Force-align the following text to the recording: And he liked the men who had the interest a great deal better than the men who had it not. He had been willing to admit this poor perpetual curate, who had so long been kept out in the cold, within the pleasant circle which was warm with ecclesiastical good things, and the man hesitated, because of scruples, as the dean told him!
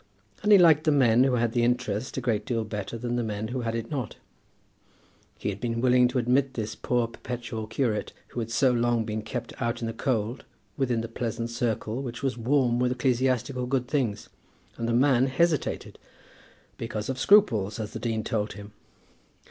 And 0.41 0.51
he 0.51 0.57
liked 0.57 0.85
the 0.85 0.91
men 0.91 1.25
who 1.25 1.35
had 1.35 1.51
the 1.51 1.63
interest 1.63 2.17
a 2.17 2.21
great 2.21 2.43
deal 2.43 2.63
better 2.63 2.97
than 2.97 3.17
the 3.17 3.23
men 3.23 3.49
who 3.49 3.61
had 3.61 3.75
it 3.75 3.91
not. 3.91 4.15
He 5.37 5.49
had 5.49 5.61
been 5.61 5.79
willing 5.79 6.07
to 6.07 6.17
admit 6.17 6.55
this 6.55 6.73
poor 6.73 7.05
perpetual 7.05 7.67
curate, 7.67 8.11
who 8.29 8.39
had 8.39 8.49
so 8.49 8.71
long 8.71 9.05
been 9.05 9.21
kept 9.21 9.53
out 9.61 9.79
in 9.79 9.85
the 9.85 9.93
cold, 9.93 10.43
within 10.75 11.01
the 11.01 11.07
pleasant 11.07 11.51
circle 11.51 12.01
which 12.01 12.23
was 12.23 12.35
warm 12.35 12.79
with 12.79 12.93
ecclesiastical 12.93 13.67
good 13.67 13.87
things, 13.87 14.27
and 14.75 14.87
the 14.89 14.93
man 14.93 15.27
hesitated, 15.27 15.99
because 16.79 17.07
of 17.07 17.19
scruples, 17.19 17.79
as 17.79 17.93
the 17.93 17.99
dean 17.99 18.23
told 18.23 18.53
him! 18.53 18.71